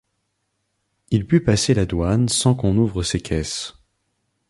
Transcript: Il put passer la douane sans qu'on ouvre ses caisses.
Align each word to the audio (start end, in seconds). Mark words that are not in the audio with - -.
Il 1.11 1.27
put 1.27 1.41
passer 1.43 1.75
la 1.75 1.85
douane 1.85 2.27
sans 2.27 2.55
qu'on 2.55 2.75
ouvre 2.75 3.03
ses 3.03 3.19
caisses. 3.21 3.75